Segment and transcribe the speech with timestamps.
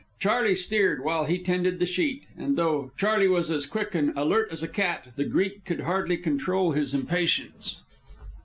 [0.19, 4.47] Charley steered while he tended the sheet; and though Charley was as quick and alert
[4.51, 7.77] as a cat, the Greek could hardly control his impatience.